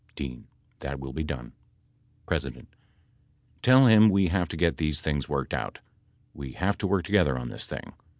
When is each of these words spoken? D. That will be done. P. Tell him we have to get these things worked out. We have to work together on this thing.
D. 0.15 0.45
That 0.79 0.99
will 0.99 1.13
be 1.13 1.23
done. 1.23 1.53
P. 2.27 2.39
Tell 3.61 3.85
him 3.85 4.09
we 4.09 4.29
have 4.29 4.47
to 4.47 4.57
get 4.57 4.77
these 4.77 4.99
things 4.99 5.29
worked 5.29 5.53
out. 5.53 5.77
We 6.33 6.53
have 6.53 6.75
to 6.79 6.87
work 6.87 7.05
together 7.05 7.37
on 7.37 7.49
this 7.49 7.67
thing. 7.67 7.93